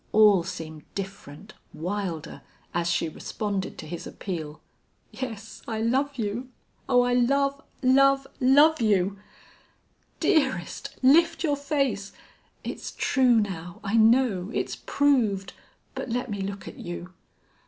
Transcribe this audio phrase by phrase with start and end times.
[0.13, 2.41] All seemed different, wilder,
[2.73, 4.59] as she responded to his appeal:
[5.11, 6.49] "Yes, I love you!
[6.89, 9.19] Oh, I love love love you!"
[10.19, 10.97] "Dearest!...
[11.03, 12.13] Lift your face....
[12.63, 13.79] It's true now.
[13.83, 14.49] I know.
[14.55, 15.53] It's proved.
[15.93, 17.13] But let me look at you."